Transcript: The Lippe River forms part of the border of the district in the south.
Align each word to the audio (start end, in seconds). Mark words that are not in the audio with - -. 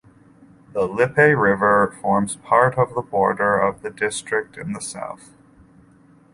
The 0.73 0.87
Lippe 0.87 1.37
River 1.37 1.95
forms 2.01 2.35
part 2.35 2.73
of 2.75 2.95
the 2.95 3.03
border 3.03 3.59
of 3.59 3.83
the 3.83 3.91
district 3.91 4.57
in 4.57 4.73
the 4.73 4.81
south. 4.81 5.29